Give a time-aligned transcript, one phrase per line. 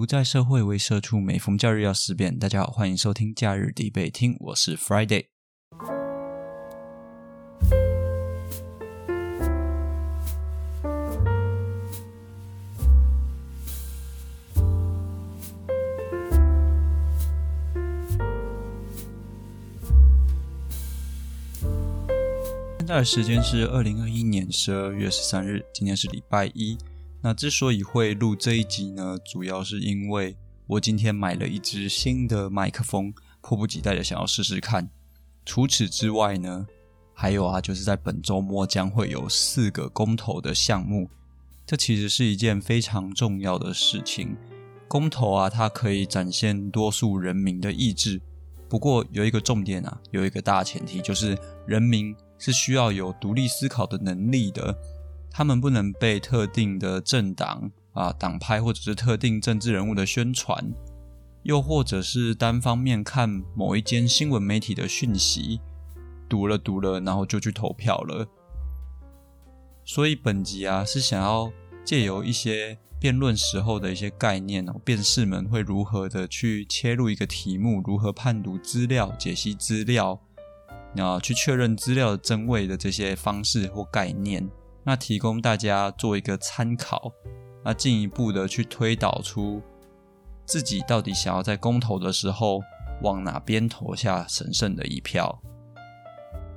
[0.00, 2.38] 不在社会为社畜，每逢假日要思辨。
[2.38, 5.26] 大家好，欢迎收听假日必备听，我是 Friday。
[22.78, 26.78] 现在的时间是二零二一年十二月十三日，今天是礼拜一。
[27.22, 30.34] 那之所以会录这一集呢，主要是因为
[30.66, 33.12] 我今天买了一支新的麦克风，
[33.42, 34.88] 迫不及待的想要试试看。
[35.44, 36.66] 除此之外呢，
[37.12, 41.10] 还有啊，就是在本周末将会有四个公投的项目，
[41.66, 44.34] 这其实是一件非常重要的事情。
[44.88, 48.18] 公投啊，它可以展现多数人民的意志，
[48.66, 54.74] 不过有一个重点啊，有一个大前提，就是人民是需要有独立思考的能力的。
[55.30, 60.72] 他们不能被特定的政党啊、党派或者是特定政治人物的宣传，
[61.42, 65.60] 又或者是单方面看某一间新闻媒体的讯息，
[66.28, 68.26] 读了读了，然后就去投票了。
[69.84, 71.50] 所以本集啊，是想要
[71.84, 80.20] 借由一些辩论时候的一些概念哦，辩士们会如何的去切入一个题目，如何判读资料、解析资料，
[80.96, 84.48] 啊，去确认资料的真伪的这些方式或概念。
[84.84, 87.12] 那提供大家做一个参考，
[87.64, 89.60] 那进一步的去推导出
[90.46, 92.60] 自己到底想要在公投的时候
[93.02, 95.40] 往哪边投下神圣的一票。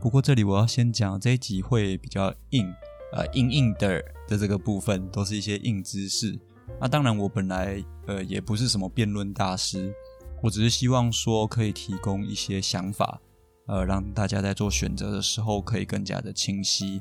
[0.01, 2.73] 不过这里我要先讲这一集会比较硬，
[3.13, 6.39] 呃，硬硬的的这个部分都是一些硬知识。
[6.79, 9.93] 那当然我本来呃也不是什么辩论大师，
[10.41, 13.21] 我只是希望说可以提供一些想法，
[13.67, 16.99] 呃，让大家在做选择的时候可以更加的清晰。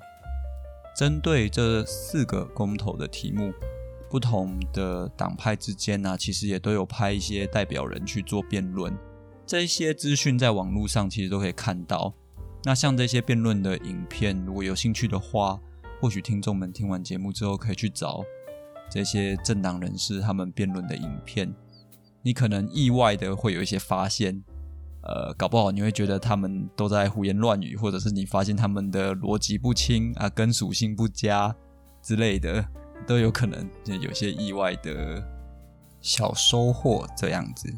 [0.97, 3.53] 针对这四个公投的题目，
[4.11, 8.97] 不同的党派之间呢，其实也都有派一些代表人去做辩论。
[9.47, 12.13] 这些资讯在网络上其实都可以看到。
[12.65, 15.59] 那像这些辩论的影片，如果有兴趣的话，
[16.01, 18.23] 或许听众们听完节目之后可以去找
[18.91, 21.53] 这些政党人士他们辩论的影片，
[22.23, 24.45] 你可能意外的会有一些发现。
[25.03, 31.55] 呃，搞不好你会觉得他们都在胡言乱语，或者是你发现他们的逻辑不清啊，跟属性不佳
[32.01, 32.65] 之类的，
[33.07, 33.69] 都有可能
[34.01, 35.23] 有些意外的
[36.01, 37.73] 小收获这样子。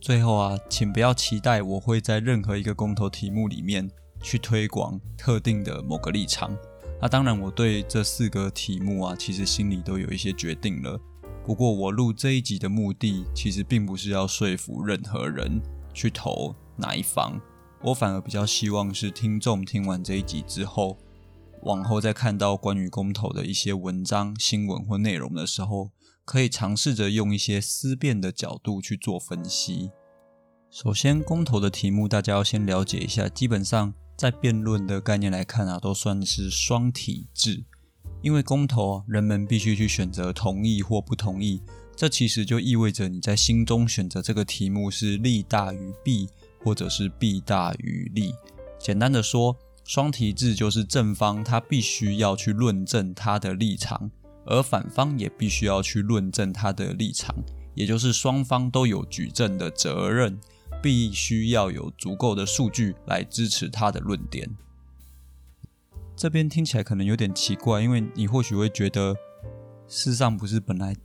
[0.00, 3.90] 最后啊，请不要期待我会在任何一个公投题目里面
[4.20, 6.56] 去推广特定的某个立场。
[7.00, 10.98] 那当然，我对这四个题目啊，其实心里都有一些决定了。
[11.46, 15.62] 不过，我录这一集的目的，其实并不是要说服任何人
[15.94, 17.40] 去投哪一方。
[17.84, 20.98] 我反而比较希望是听众听完这一集之后，
[21.62, 25.92] 往后再看到关于公投的一些文章、新闻或内容的时候，
[26.24, 29.92] 可以尝试着用一些思辨的角度去做分析。
[30.68, 37.62] 首先，公投的题目大家要先了解一下，基本上在辩论的概念来看啊，都算是双体制。
[38.22, 41.60] 因为公投，人们必须去选择同意或不同意，
[41.94, 46.28] 这其实就意味着你在心中选择这个题目是利大于弊，
[46.62, 48.34] 或者是弊大于利。
[48.78, 54.10] 简单的说，双提制就是正方他必须要去论证他的立场，
[54.44, 57.34] 而反方也必须要去论证他的立场，
[57.74, 60.38] 也就是双方都有举证的责任，
[60.82, 64.50] 必须要有足够的数据来支持他的论点。
[66.16, 69.14] 这边听起来可能有点奇怪，因为你或许会觉得，
[69.86, 70.96] 世上不是本来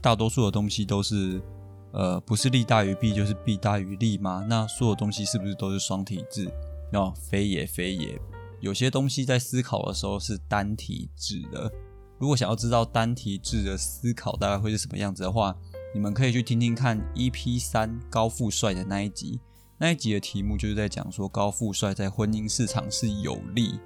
[0.00, 1.42] 大多数的东西都是，
[1.92, 4.46] 呃，不是利大于弊就是弊大于利吗？
[4.48, 6.50] 那所有东西是不是都是双体制？
[6.94, 8.18] 哦，非也非也，
[8.60, 11.70] 有些东西在思考的时候是单体制的。
[12.18, 15.54] 如果想要知道单体制的思考大概会是什么样子的话，
[15.92, 19.38] 你们可以去听听看 EP 三高富帅的那一集，
[19.76, 23.78] 那一集的题目就是在讲说高富帅在婚姻市场是有利。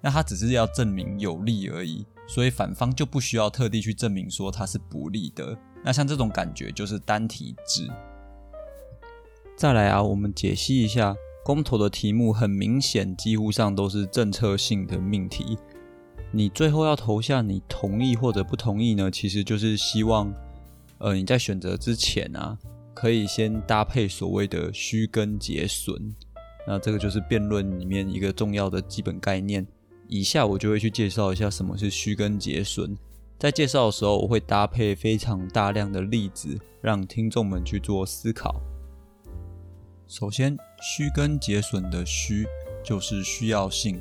[0.00, 5.56] 那他只是要证明有利而已，所以反方就不需要特地去证明说他是不利的。
[5.84, 7.88] 那像这种感觉就是单体制。
[9.56, 15.58] 再来啊，我们解析一下公投的题目，很明显几乎上都是政策性的命题。
[16.30, 19.10] 你最后要投下你同意或者不同意呢？
[19.10, 20.32] 其实就是希望，
[20.98, 22.56] 呃，你在选择之前啊，
[22.94, 26.14] 可以先搭配所谓的虚根结损。
[26.66, 29.66] 那这个就是辩论里面一个重要的基本概念。
[30.08, 32.96] 以下我就会去介绍一下什么是虚根结损。
[33.38, 38.60] 在介绍的时候，我会搭配非常大量的例子，让听众们去做思考。
[40.08, 42.46] 首先，虚根结损的虚
[42.82, 44.00] 就是需要性。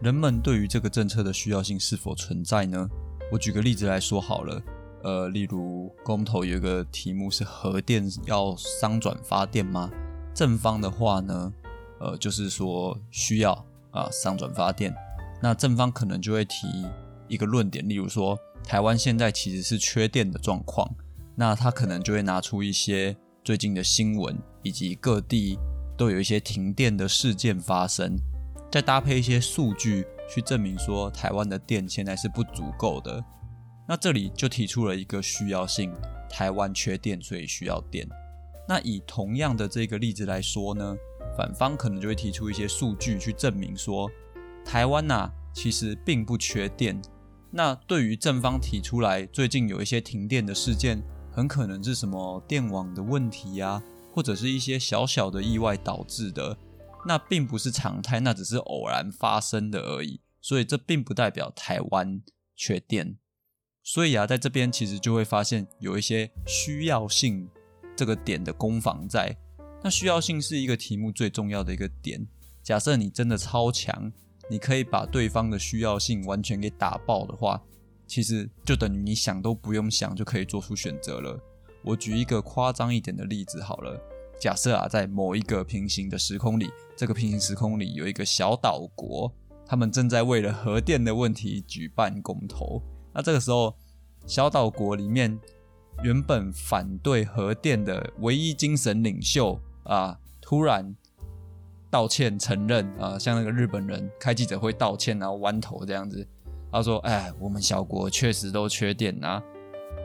[0.00, 2.88] 人们对于这个政策的需要性是否存在呢？
[3.30, 4.62] 我举个例子来说好了。
[5.02, 9.90] 呃，例如公投有一个题目是核电要商转发电吗？
[10.32, 11.52] 正方的话呢，
[11.98, 14.94] 呃，就是说需要啊上转发电。
[15.42, 16.66] 那正方可能就会提
[17.28, 20.88] 一个论点，例如说台湾现在其实是缺电的状况，
[21.34, 25.58] 那他可能就会拿出一些最近的新闻，以及各地
[25.96, 28.16] 都有一些停电的事件发生，
[28.70, 33.24] 再搭配一些数据去证明说台湾的电现在是不足够的。
[33.88, 35.92] 那这里就提出了一个需要性，
[36.28, 38.06] 台湾缺电，所以需要电。
[38.68, 40.96] 那以同样的这个例子来说呢，
[41.36, 44.10] 反方可能就会提出一些数据去证明说，
[44.64, 47.00] 台湾呐其实并不缺电。
[47.50, 53.82] 那对于正方提出来最近有一些停电的事件，很可能是什么电网的问题呀，
[54.12, 56.56] 或者是一些小小的意外导致的，
[57.06, 60.20] 那并不是常态，那只是偶然发生的而已。
[60.40, 62.22] 所以这并不代表台湾
[62.54, 63.16] 缺电。
[63.82, 67.48] 所以啊，在这边其实就会发现有一些需要性
[67.96, 69.36] 这个点的攻防在。
[69.82, 72.26] 那需要性是一个题目最重要的一个点。
[72.62, 74.12] 假设你真的超强，
[74.48, 77.62] 你可以把对方的需要性完全给打爆的话，
[78.06, 81.40] 其实就等于你想都不用想就可以做出选择了。
[81.82, 83.98] 我举一个夸张一点的例子好了。
[84.38, 89.30] 假设啊，在某一个平行的时空里，这个平行时空里有一个小岛国，
[89.66, 92.82] 他们正在为了核电的问题举办公投。
[93.12, 93.76] 那这个时候，
[94.26, 95.38] 小岛国里面
[96.02, 100.94] 原本反对核电的唯一精神领袖啊，突然
[101.90, 106.26] 道歉承认啊，像那个日本人开记者会道歉，然后弯头这样子，
[106.70, 109.42] 他说：“哎，我们小国确实都缺电啊。”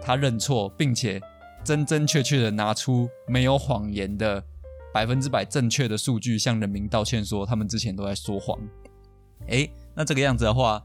[0.01, 1.21] 他认错，并且
[1.63, 4.43] 真真确确的拿出没有谎言的
[4.93, 8.59] 百分之百正确的数据，向人民道歉，说他们之前都在说谎。
[9.47, 10.83] 哎，那这个样子的话。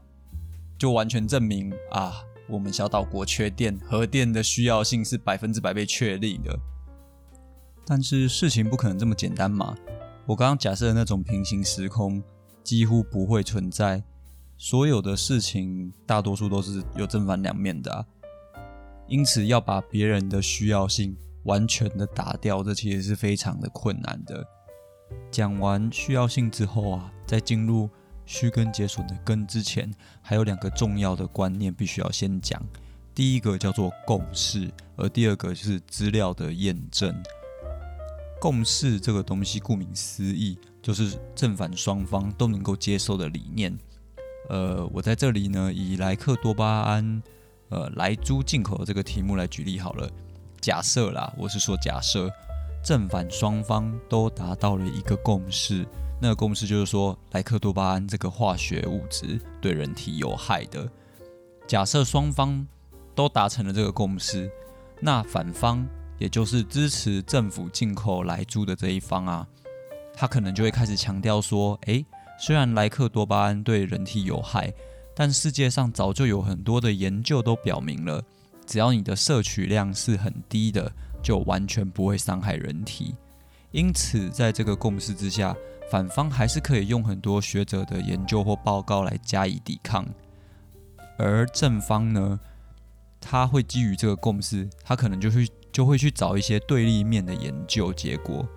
[0.79, 6.57] 就完全证明啊，我们小岛国缺电，核电的需要性是百分之百被确立的。
[7.85, 9.75] 但是事情不可能这么简单嘛？
[10.25, 12.21] 我刚刚假设的那种平行时空
[12.63, 14.03] 几乎不会存在，
[14.57, 18.05] 所有的事情大多数都是有正反两面的啊。
[19.07, 24.45] 因此要把别人的需要性完全的打掉，这其实是非常的困难的。
[25.29, 27.89] 讲完需要性之后啊，在进入。
[28.23, 32.61] 虚根结损的根之前，还有两个重要的观念必须要先讲。
[33.13, 37.13] 第一个叫做共识，而第二个是资料的验证。
[38.41, 43.77] 共识这个东西，顾名思义，就是正反双方都能够接受的理念。
[44.49, 47.21] 呃，我在这里呢，以莱克多巴胺，
[47.69, 50.09] 呃，莱猪进口这个题目来举例好了。
[50.59, 52.31] 假设啦，我是说假设，
[52.83, 55.85] 正反双方都达到了一个共识。
[56.19, 60.89] 那个共识就是说，莱克多巴胺这个化学物质对人体有害的。
[61.67, 62.67] 假设双方
[63.13, 64.49] 都达成了这个共识，
[64.99, 65.87] 那反方
[66.21, 69.47] 也就是支持政府进口来猪的这一方啊，
[70.13, 72.05] 他可能就会开始强调说：，诶，
[72.37, 74.71] 虽然莱克多巴胺对人体有害，
[75.15, 78.23] 但世界上早就有很多的研究都表明了，
[78.67, 80.91] 只要你的摄取量是很低的，
[81.23, 83.15] 就完全不会伤害人体。
[83.71, 85.55] 因此，在这个共识之下。
[85.89, 90.07] 反方还是可以用很多学者的研究或报告来加以抵抗，
[91.17, 92.39] 而正方呢，
[93.19, 98.47] 他会基于这个共识，他可能就会就会去找一些对立面的研究结果，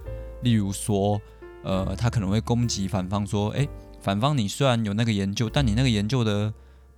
[0.42, 1.20] 例如说，
[1.62, 3.68] 呃，他可能会攻击反方说，诶，
[4.00, 6.52] 反方你虽然有那个研究，但你那个研究的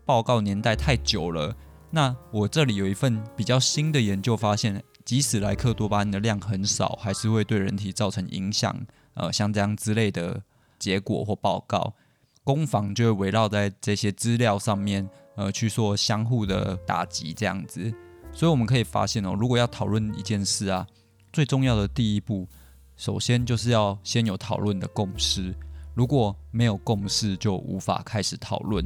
[0.04, 1.54] 报告年代太久了，
[1.90, 8.74] 那我这里有一份比较新的研究发现，即使莱克多巴胺的量很少，还是会对人体造成影响。
[9.14, 10.42] 呃，像这样之类的
[10.78, 11.94] 结果或报告，
[12.42, 17.92] 攻防就会围绕在这些资料上面，呃，去做相互的打击，这样子。
[18.36, 20.86] 所以我们可以发现哦，如果要讨论一件事啊，
[21.32, 22.46] 最重要的第一步，
[22.94, 25.54] 首先就是要先有讨论的共识。
[25.94, 28.84] 如果没有共识，就无法开始讨论。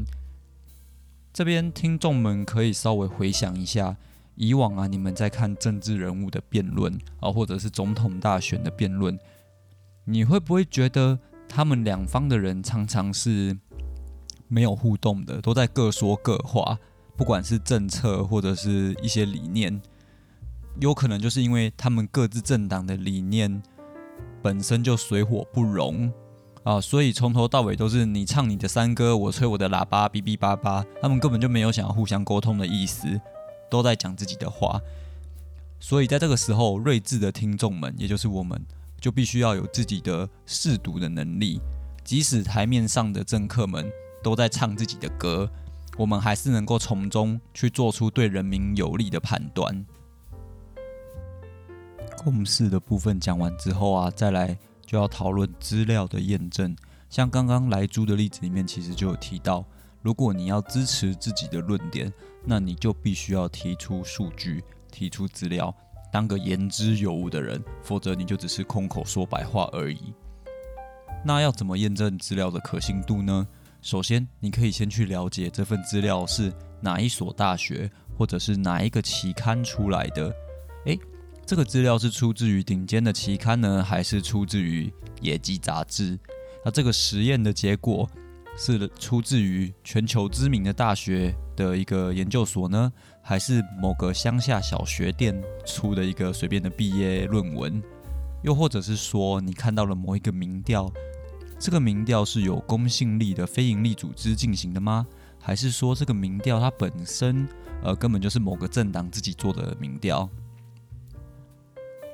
[1.32, 3.96] 这边听众们可以稍微回想一下，
[4.36, 9.18] 以往啊，你们在看政治人物的辩论啊，或者是总统大选的辩论。
[10.04, 13.58] 你会不会觉得他们两方的人常常是
[14.46, 16.78] 没有互动的，都在各说各话，
[17.20, 19.78] 不管是政策或者是一些理念，
[20.80, 23.62] 有可能就是因为他们各自政党的理念
[24.40, 26.10] 本身就水火不容
[26.62, 33.20] 啊，所以从头到尾都是你唱你的山歌，我吹我的喇叭，哔哔叭叭，他们根本就没有想要互相沟通的意思，
[33.70, 34.80] 都在讲自己的话。
[35.78, 38.58] 所以在这个时候，睿智的听众们，也就是我们。
[38.98, 41.60] 就必须要有自己的试读的能力，
[42.02, 43.90] 即使台面上的政客们
[44.22, 45.50] 都在唱自己的歌，
[46.00, 49.84] 我们还是能够从中去做出对人民有利的判断。
[52.16, 56.74] 共识的部分讲完之后啊，再来就要讨论资料的验证。
[57.10, 59.62] 像刚刚来猪的例子里面，其实就有提到，
[60.00, 62.10] 如果你要支持自己的论点，
[62.46, 65.74] 那你就必须要提出数据、提出资料，
[66.10, 70.14] 当个言之有物的人，否则你就只是空口说白话而已。
[71.22, 73.46] 那要怎么验证资料的可信度呢？
[73.82, 80.30] 首先，你可以先去了解这份资料是哪一所大学或者是哪一个期刊出来的。
[80.84, 80.98] 诶，
[81.46, 86.18] 这个资料是出自于顶尖的期刊呢，还是出自于野鸡杂志？
[86.62, 88.06] 那这个实验的结果
[88.56, 97.82] 是出自于全球知名的大学的一个研究所呢，还是某个乡下小学店出的一个随便的毕业论文？
[98.42, 100.92] 又或者是说，你看到了某一个民调，
[101.60, 105.06] 这个民调是有公信力的非营利组织进行的吗？
[105.38, 107.46] 还是说这个民调它本身
[107.82, 110.26] 呃根本就是某个政党自己做的民调？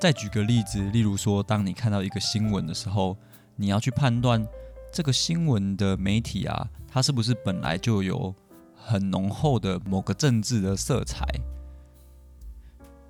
[0.01, 3.17] 再举个例子，例如说，当你看到一个新闻的时候，
[3.55, 4.45] 你要去判断
[4.93, 8.35] 这个新闻的媒体啊，它是不是本来就有
[8.75, 11.25] 很浓厚的某个政治的色彩，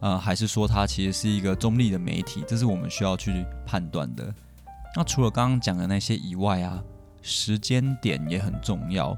[0.00, 2.44] 呃，还是说它其实是一个中立的媒体？
[2.46, 4.34] 这是我们需要去判断的。
[4.96, 6.82] 那除了刚刚讲的那些以外啊，
[7.20, 9.16] 时间点也很重要。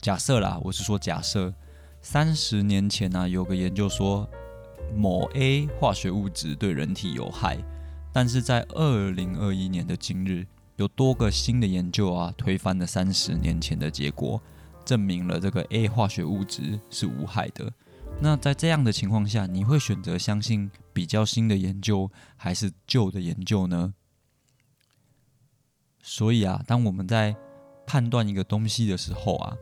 [0.00, 1.54] 假设啦，我是说假设，
[2.02, 4.28] 三十年前呢，有个研究说。
[4.94, 7.58] 某 A 化学物质对人体有害，
[8.12, 14.40] 但是在二零二一年的今日，有多个新的研究啊，推翻了三十年前的结果，
[14.84, 17.72] 证明了这个 A 化学物质是无害的。
[18.20, 23.94] 那在这样的情况下，你会选择相信比较新的研究，还是旧的研究呢？
[26.06, 27.34] 所以啊，当我们在
[27.86, 29.56] 判断一个东西的时候啊，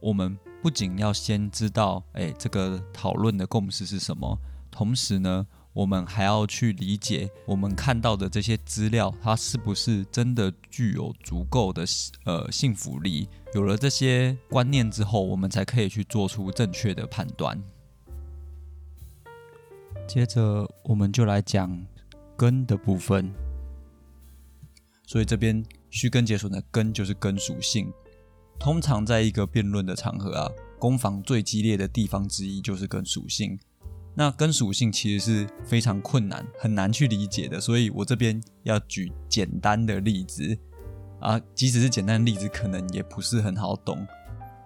[0.00, 4.38] 我们不仅要先知道，哎，这个讨论的共识是什么。
[4.70, 11.84] 同时呢，我们还要去理解我们看到的这些资料，它是不是真的具有足够的
[12.24, 13.28] 呃信服力？
[13.52, 17.60] 有了这些观念之后，我们才可以去做出正确的判断。
[20.06, 21.84] 接着，我们就来讲
[22.36, 23.34] 根的部分。
[25.06, 27.92] 所以这边虚根结损的根就是根属性。
[28.58, 33.58] 通常在一个辩论的场合啊，攻防最激烈的地方之一就是根属性。
[34.14, 40.58] 那根属性其实是非常困难、很难去理解的，所以我这边要举简单的例子
[41.20, 44.04] 啊，即使是简单的例子，可能也不是很好懂。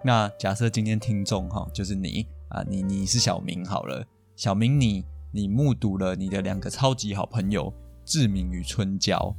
[0.03, 4.03] 那假设今天听众哈，就是你啊，你你是小明好了，
[4.35, 7.71] 小明你你目睹了你的两个超级好朋友
[8.03, 9.35] 志明与春娇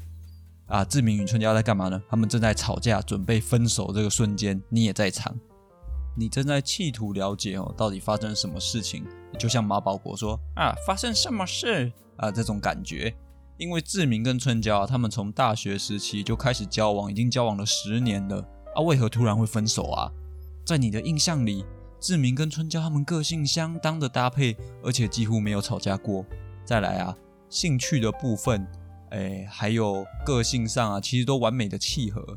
[0.67, 2.03] 啊，志明与春娇在干嘛呢？
[2.09, 5.35] 他们正在吵架，准备分手这个瞬间，你也在场。
[6.17, 9.05] 你正在企图了解哦，到底发生了什么事情？
[9.39, 12.31] 就像马保国说啊，发生什么事啊？
[12.31, 13.15] 这种感觉，
[13.59, 18.39] 因为志明跟春娇啊，他们从大学时期就开始交往，已经交往了十年了
[18.77, 20.11] 啊，为何突然会分手啊？
[20.65, 21.65] 在你的印象里，
[22.01, 26.25] 志明跟春娇他们个性相当的搭配，而且几乎没有吵架过。
[26.65, 27.15] 再来啊，
[27.51, 28.67] 兴趣的部分，
[29.15, 32.37] 哎，还有个性上啊，其实都完美的契合。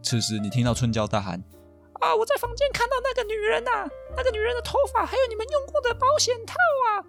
[0.00, 1.42] 此时，你听到春娇大喊。
[1.94, 2.14] 啊！
[2.14, 6.54] 我在房间看到那个女人呐，那个女人的头发，还有你们用过的保险套
[6.86, 7.02] 啊！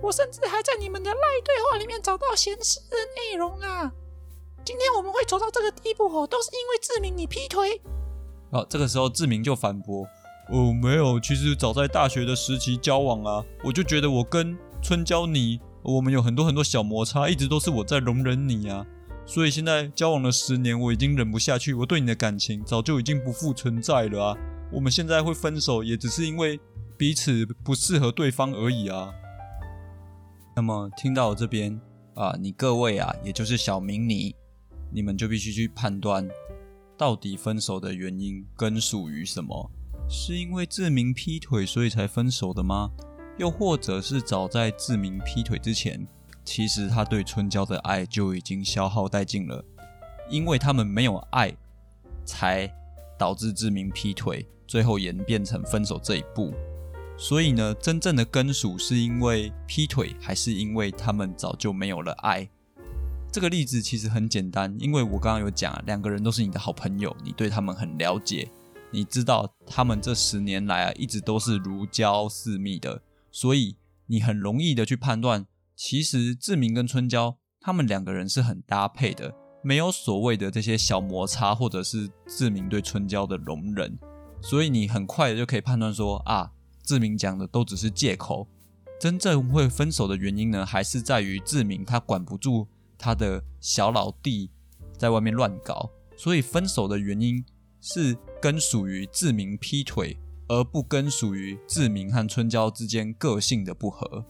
[0.00, 3.90] 我甚至还在你们的赖对话里面找到显示的内容啊！
[4.64, 7.80] 今天我们会走到这个地步哦，都是因为志明你劈腿。
[8.50, 10.06] 哦，这个时候志明就反驳：
[10.50, 18.84] 哦，没有，其实早在大学的时期交往啊，我就觉得我跟春娇你，我们有很多很多小摩擦，一直都是我在容忍你啊。
[19.24, 24.36] 所以现在交往了十年，我已经忍不下去，我对你的感情早就已经不复存在了啊！
[24.72, 26.58] 我们现在会分手，也只是因为
[26.96, 29.12] 彼此不适合对方而已啊。
[30.56, 31.80] 那么听到这边
[32.14, 34.34] 啊，你各位啊，也就是小明你，
[34.92, 36.28] 你们就必须去判断，
[36.96, 39.70] 到底分手的原因根属于什么？
[40.08, 42.90] 是因为志明劈腿所以才分手的吗？
[43.38, 46.06] 又或者是早在志明劈腿之前？
[46.44, 49.64] 其实他对春娇的爱就已经消耗殆尽了，
[50.30, 51.52] 因为他们没有爱，
[52.24, 52.72] 才
[53.18, 56.54] 导致志明劈腿，最后演变成分手这一步。
[57.18, 62.48] 所以呢，真正的根属是因为劈腿，还是因为他们早就没有了爱？
[63.32, 68.48] 这个例子其实很简单，因为我刚刚有讲，两个人都是你的好朋友，你对他们很了解，
[68.90, 73.02] 你知道他们这十年来啊，一直都是如胶似蜜的，
[73.36, 73.76] 所以
[74.06, 75.46] 你很容易的去判断。
[75.74, 83.98] 其实志明跟春娇他们两个人是很搭配的，没有所谓的这些小摩擦，或者是志明对春娇的容忍。
[84.40, 86.50] 所以你很快的就可以判断说啊，
[86.82, 88.48] 志明讲的都只是借口。
[88.98, 92.66] 真正会分手的原因呢，还是在于志明他管不住
[92.96, 94.50] 他的小老弟
[94.96, 97.44] 在外面乱搞，所以分手的原因
[97.82, 100.16] 是跟属于志明劈腿，
[100.48, 104.24] 而不跟属于志明和春娇之间个性的不合。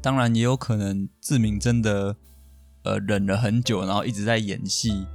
[0.00, 2.16] 当然，也有可能志明真的
[2.82, 5.06] 呃忍了很久，然后一直在演戏，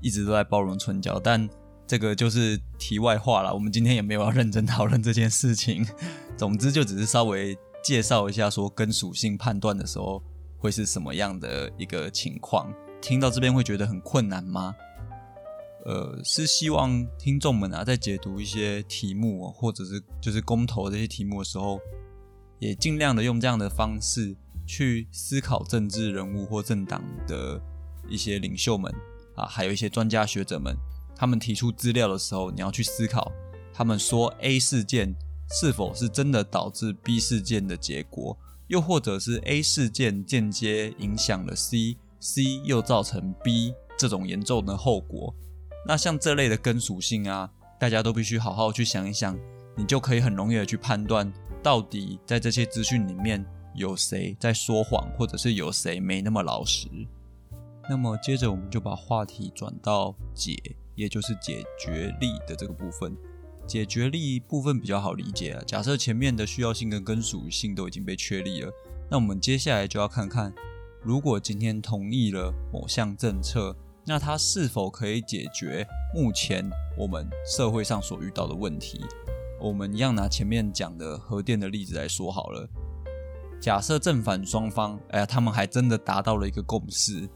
[0.00, 1.48] 一直都在包容春娇，但
[1.86, 3.52] 这个就是题外话了。
[3.52, 5.86] 我们今天也没有要认真讨论这件事情。
[6.36, 7.56] 总之，就只是稍微。
[7.84, 10.20] 介绍一下，说跟属性判断的时候
[10.58, 12.68] 会是什么样的一个情况？
[13.00, 14.74] 听到这边会觉得很困难吗？
[15.86, 21.80] 呃，是希望听众们啊，在解读一些题目或者是就是公投这些题目的时候，
[22.58, 27.60] 也尽量的用这样的方式去思考政治人物或政党的
[28.08, 28.92] 一些领袖们
[29.36, 30.76] 啊，还有一些专家学者们，
[31.14, 33.30] 他们提出资料的时候，你要去思考，
[33.72, 35.16] 他们说 A 事件。
[35.48, 45.32] 是否是真的导致 B 事件的结果，又或者是 A 事件间接影响了 C，C 又造成 B 这种严重的后果？
[45.88, 49.38] 那像这类的根属性啊，大家都必须好好去想一想，
[49.76, 56.88] 你就可以很容易的去判断，到底在这些资讯里面有谁在说谎，或者是有谁没那么老实。
[57.88, 60.56] 那么接着我们就把话题转到解，
[60.96, 63.16] 也就是解决力的这个部分。
[63.64, 65.62] 解决力部分比较好理解啊。
[65.64, 68.72] 假设前面的需要性跟根属性都已经被确立了，
[69.08, 70.52] 那我们接下来就要看看，
[71.00, 73.76] 如果今天同意了某项政策，
[74.08, 75.84] 那它是否可以解决
[76.14, 76.64] 目前
[76.96, 79.04] 我们社会上所遇到的问题？
[79.60, 82.68] 我们一样拿前面讲的核电的例子来说好了。
[83.60, 87.28] 假设正反双方，哎呀，他们还真的达到了一个共识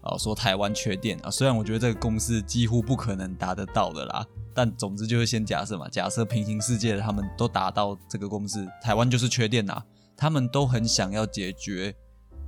[0.00, 1.30] 啊，说台湾缺电啊。
[1.30, 4.26] 虽然我觉得这个共识几乎不可能达得到的啦。
[4.54, 9.82] 但总之就是先假设嘛，假设平行世界的他们都达到这个共识，台湾就是缺电呐，
[10.16, 11.94] 他们都很想要解决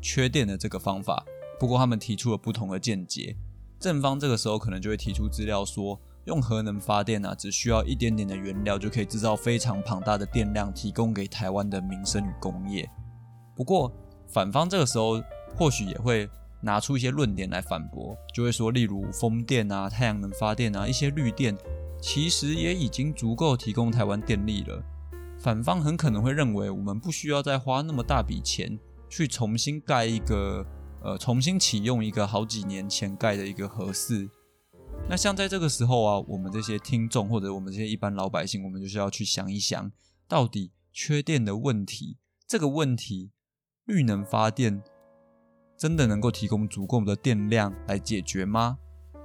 [0.01, 1.27] 缺电的这个方法，
[1.59, 3.37] 不过他们提出了不同的见解。
[3.79, 12.89] 正方这个时候可能就会提出资料说，用核能发电啊，只需要一点点的原料就可以制造非常庞大的电量，提供给台湾的民生与工业。
[13.55, 13.93] 不过
[14.29, 15.23] 反方这个时候
[15.55, 16.29] 或许也会
[16.61, 21.57] 拿出一些论点来反驳，就会说，例如风电啊、太阳能发电啊、一些绿电。
[21.99, 24.85] 其实也已经足够提供台湾电力了。
[25.39, 30.65] 反方很可能会认为，我们不需要再花那么大笔钱去重新盖一个，
[31.07, 34.29] 呃，重新启用一个好几年前盖的一个核四。
[35.09, 39.93] 那像在这个时候啊，我们这些听众或者我们这些一般老百姓，我们就是要去想一想，
[40.27, 42.17] 到底缺电的问题，
[42.49, 43.31] 这个问题，
[43.85, 44.83] 绿能发电
[45.79, 48.79] 真的能够提供足够的电量来解决吗？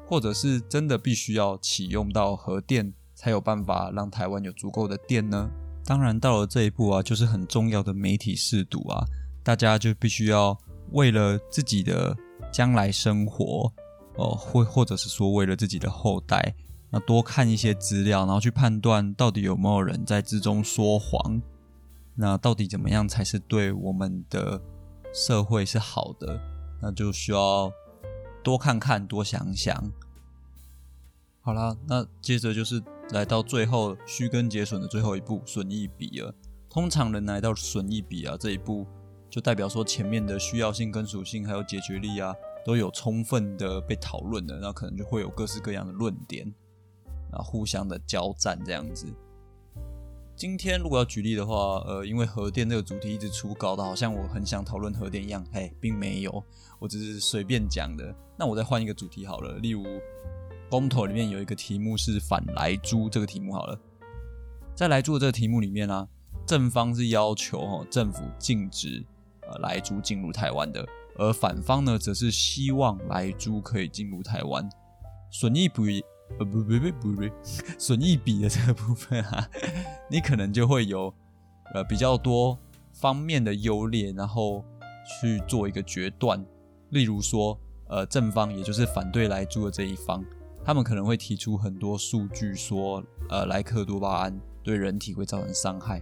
[0.05, 5.49] 或者是真的必须要启用到核电，才有办法让台湾有足够的电呢？
[5.83, 9.03] 当然，到了这一步啊，就是很重要的媒体试读啊，
[9.43, 10.55] 大家就必须要
[10.91, 12.15] 为了自己的
[12.51, 13.71] 将来生活，
[14.15, 16.53] 哦，或或者是说为了自己的后代，
[16.89, 21.41] 那多看一些资料，然后去判断到底有没有人在之中说谎，
[22.15, 24.61] 那到底怎么样才是对我们的
[25.13, 26.39] 社会是好的？
[26.81, 27.71] 那就需要
[28.43, 29.91] 多看看，多想想。
[31.41, 36.33] 好啦，那接着就是来到最后虚根结损的最后一步损益比了。
[36.69, 38.85] 通常人来到损益比啊这一步，
[39.31, 46.45] 就代表说前面的需要性跟属性还有解决力啊都有充分的被讨论的，那可能就会有各式各样的论点，
[47.31, 49.07] 啊互相的交战这样子。
[50.35, 56.43] 今天如果要举例的话，呃，因为核电这个主题一直出，搞得好像我很想讨论核电一样，嘿，并没有，
[56.77, 58.13] 我只是随便讲的。
[58.37, 59.83] 那我再换一个主题好了，例如。
[60.69, 63.77] 公投里面有一个题目是反莱猪，这个题目好了，
[64.73, 66.07] 在莱猪的这个题目里面呢，
[66.47, 69.03] 正方是要求哦政府禁止
[69.51, 70.85] 呃莱猪进入台湾的，
[71.17, 74.67] 而反方呢则是希望莱猪可以进入台湾。
[75.29, 76.03] 损益比
[76.39, 77.21] 呃不不不不不
[77.77, 79.47] 损益比的这个部分啊，
[80.09, 81.13] 你可能就会有
[81.73, 82.57] 呃比较多
[82.93, 84.63] 方面的优劣，然后
[85.21, 86.43] 去做一个决断。
[86.89, 90.23] 例如说呃正方也就是反对莱猪的这一方。
[90.63, 95.99] 他们可能会提出很多数据，说，呃，莱克多巴胺对人体会造成伤害，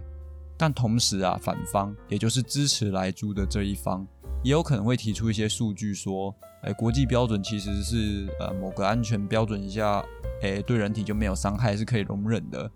[0.60, 4.06] 但同时啊，反方也就是支持莱猪的这一方，
[4.44, 10.04] 也有可能会提出一些数据，说，哎，国际标准其实是呃某个安全标准下，
[10.42, 12.70] 哎，对人体就没有伤害，是可以容忍的。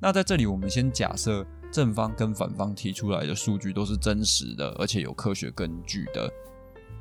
[0.00, 6.32] 那在这里，我们先假设正方跟反方提出来的数据都是真实的，而且有科学根据的。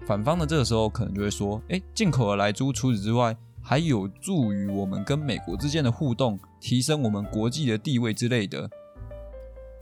[0.06, 8.70] 反方的这个时候可能就会说，哎，进口的莱猪除此之外，还有助于我们跟美国之间的互动，提升我们国际的地位之类的。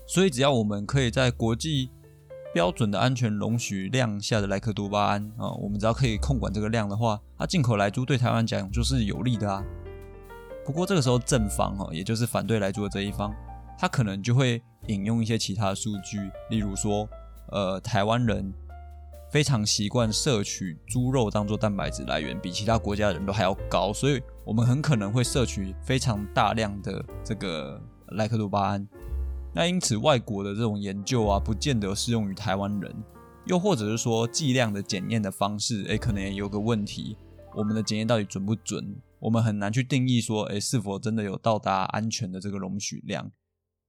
[0.07, 1.91] 所以，只要我们可以在国际
[2.53, 9.63] 标准的安全容许量下的莱克多巴胺啊，我们只要可以控管这个量的话，它进口来猪对台湾讲就是有利的啊。
[10.65, 13.35] 不过这个时候正方哈，也就是反对来猪的这一方，
[13.77, 16.17] 他可能就会引用一些其他数据，
[16.49, 17.07] 例如说，
[17.51, 18.53] 呃，台湾人。
[19.29, 27.77] 非常习惯摄取猪肉当做蛋白质来源，比其他国家人都还要高，所以我们很可能会摄取非常大量的这个
[28.11, 28.87] 莱克多巴胺。
[29.57, 32.95] 那因此，外国的这种研究啊，不见得适用于台湾人，
[33.47, 37.17] 又或者是说剂量的检验的方式，诶，可能也有个问题。
[37.55, 39.01] 我们的检验到底准不准？
[39.17, 43.31] 我们很难去定义说，诶，是否真的有到达安全的这个容许量？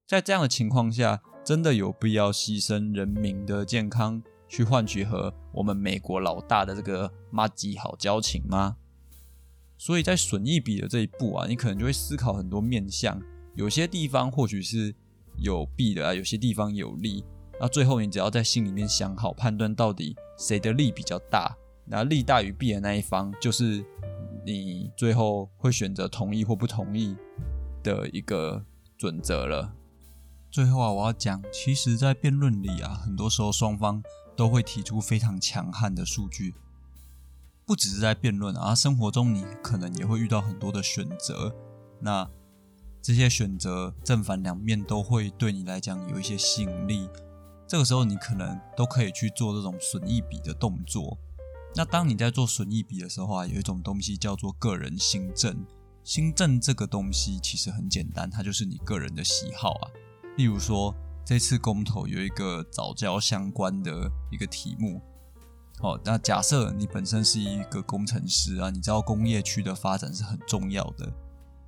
[0.06, 4.22] 在这样的情况下，真的有必要牺牲人民的健康？
[4.48, 8.78] 去换取和我们美国老大的这个马基好交情吗？
[9.76, 13.20] 所以在损益比的这一步啊，你可能就会思考很多面向，
[13.54, 14.94] 有些地方或许是
[15.40, 17.24] 有弊的啊，有些地方有利。
[17.60, 23.84] 那最后你只要在心里面想好，判断到底谁的利比较大，那利大于弊的那一方，就是
[24.44, 27.16] 你最后会选择同意或不同意
[27.82, 28.64] 的一个
[28.96, 29.74] 准则了。
[30.50, 34.02] 最后啊，我要讲，其实，在辩论里啊，很多时候双方。
[34.38, 36.54] 都会提出非常强悍的数据，
[37.66, 41.52] 不只是在辩论啊，生活中你可能也会遇到很多的选择。
[42.00, 42.30] 那
[43.00, 47.08] 这些选择正反两面都会对你来讲有一些吸引力，
[47.66, 51.16] 这个时候你可能都可以去做这种损益比的动作。
[51.74, 55.64] 那当你在做损益比的时候啊，有一种东西叫做个人新政。
[56.04, 59.90] 新政这个东西其实很简单，它就是你个人的喜好啊，
[60.36, 60.94] 例如说。
[61.28, 64.98] 这次公投有一个早教相关的一个题目，
[65.82, 71.12] 哦，那假设你本身是一个工程师啊，你知道工业区的发展是很重要的，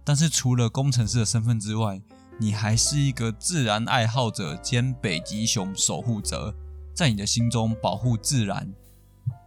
[0.04, 2.00] 但是除了工程师的身份之外，
[2.38, 6.54] 你还是一个自然爱好者兼北极熊守护者，
[6.94, 8.72] 在你的心中保护自然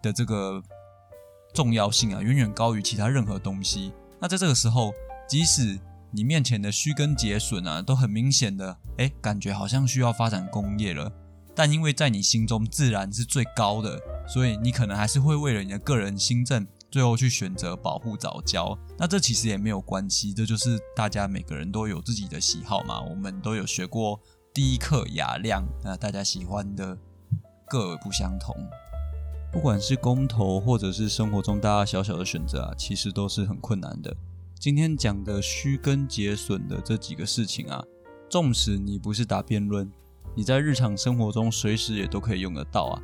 [0.02, 0.62] 的这个
[1.54, 3.92] 重要性啊，远远高于其他任何东西。
[4.20, 4.94] 那在这个时候，
[5.28, 5.80] 即使
[6.12, 11.12] 你面前的虚根结损啊，都很明显的，哎，感觉好像需要发展工业了。
[11.56, 18.78] 但因为在你心中自然是最高的，所以你可能还是会为了你的个人心政，最后去选择保护早教。
[19.00, 23.02] 那这其实也没有关系，这就是大家每个人都有自己的喜好嘛。
[23.02, 24.20] 我们都有学过
[24.54, 26.96] 第一课雅量，那大家喜欢的
[27.68, 28.56] 各不相同。
[29.52, 34.16] 不管是公投，或者是生活中大大小小的选择啊，其实都是很困难的。
[34.60, 37.84] 今天讲的虚根结损的这几个事情啊，
[38.30, 39.92] 纵使你不是打辩论，
[40.36, 43.02] 你在日常生活中随时也都可以用得到啊。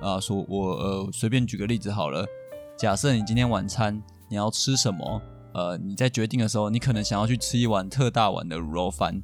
[0.00, 2.24] 啊，说我呃随便举个例子好了，
[2.80, 5.20] 假设你今天晚餐你要吃什么，
[5.52, 9.22] 呃，你在决定的时候，你可能想要去吃一碗特大碗的卤肉饭。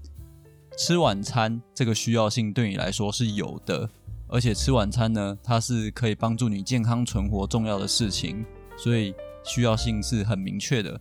[0.77, 3.88] 吃晚餐这个需要性对你来说是有的，
[4.29, 8.45] 而且吃晚餐呢，它是可以帮助你健康存活重要的事情，
[8.77, 11.01] 所以需要性是很明确的。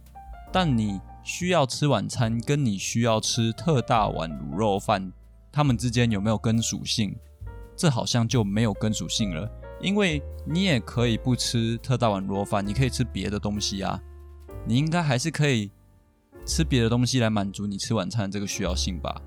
[0.49, 5.11] 但你需要吃晚餐，跟你需要吃特大碗卤肉饭，
[5.51, 7.13] 它们之间有没有根属性？
[7.75, 14.01] 这好像就没有根属性了，因为你也可以不吃特大碗卤肉饭，你可以吃别的东西啊。
[14.65, 15.71] 你应该还是可以
[16.45, 19.21] 吃别的东西来满足你吃晚餐这个需要性吧。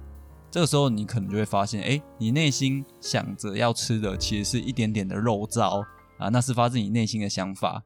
[0.50, 5.84] 这个时候你可能就会发现，哎，你内心想着要吃的其实是一点点的肉燥
[6.18, 7.84] 啊，那是发自你内心的想法，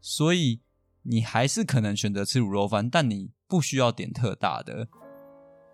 [0.00, 0.60] 所以。
[1.06, 4.88] 你还是可能选择吃卤肉饭，但你不需要点特大的。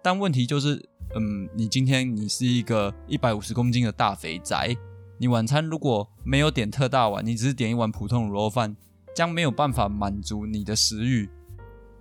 [0.03, 0.75] 但问题就是，
[1.15, 4.77] 嗯，你今天你是一个一百五十公斤的大肥宅，
[5.21, 8.75] 你晚餐如果没有点特大碗，你只是点一碗普通卤肉饭，
[9.15, 11.29] 将没有办法满足你的食欲。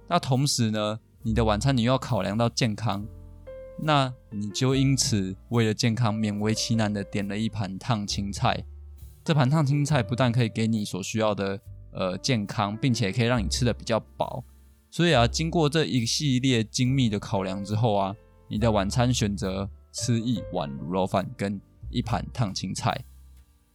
[0.08, 3.06] 那同时呢，你的晚餐你又要考量到健康，
[3.78, 8.64] 那你就因此为了健康勉为其难的点了一盘烫青菜。
[9.26, 11.60] 这盘烫青菜不但可以给你所需要的。
[11.92, 14.44] 呃，健康，并且可以让你吃的比较饱，
[14.92, 18.16] 所以啊，经过这一系列精密的考量之后啊，
[18.48, 23.06] 你的晚餐选择吃一碗卤肉饭跟一盘烫青菜。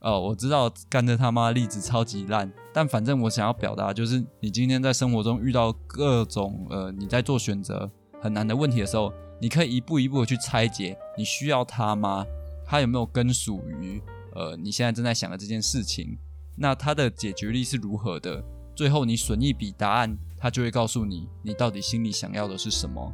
[0.00, 12.26] 哦，我知道干这他妈例子超级烂，但反正我想要表达就是，你今天在生活中遇到各种呃你在做选择很难的问题的时候，你可以一步一步的去拆解，你需要它吗？
[12.66, 14.02] 它有没有根属于
[14.34, 16.18] 呃你现在正在想的这件事情？
[16.56, 18.44] 那它的解决力是如何的？
[18.76, 23.10] 最后你损一笔答案，它就会告诉你，你到底心里想要的是什么。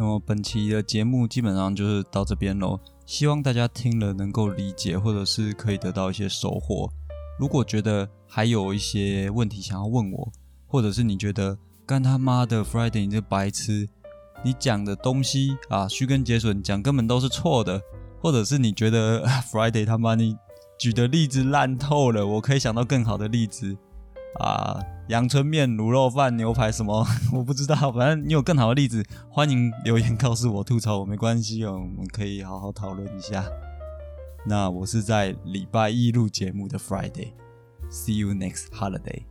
[0.00, 6.88] 那么本期的节目基本上就是到这边喽，希望大家听了能够理解，或者是可以得到一些收获。
[7.36, 10.30] 如果觉得还有一些问题想要问我，
[10.68, 13.88] 或者是你觉得干他妈的 Friday 你这白痴，
[14.44, 17.82] 你讲的东西啊虚根结笋讲根本都是错的，
[18.20, 20.36] 或者是你觉得 Friday 他妈你
[20.78, 23.76] 举的例子烂透了，我可以想到更好的例子
[24.34, 33.44] 啊，阳春面、卤肉饭、牛排什么， 我不知道，反正你有更好的例子，欢迎留言告诉我吐槽我没关系哦，我们可以好好讨论一下。
[34.46, 39.24] 那我是在礼拜一录节目的 Friday，See you next holiday。